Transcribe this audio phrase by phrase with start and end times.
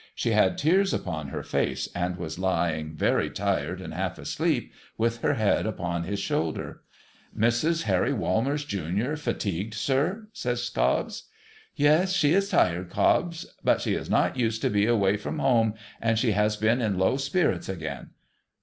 [0.15, 5.21] She had tears upon her face, and was lying, very tired and half asleep, with
[5.21, 6.81] her head upon his shoulder.'
[7.39, 7.83] Mrs.
[7.83, 11.25] Harry Walmers, Junior, fatigued, sir?' says Cobbs.
[11.49, 15.37] * Yes, she is tired, Cobbs; but she is not used to be away from
[15.37, 18.09] home, and she has been in low spirits again.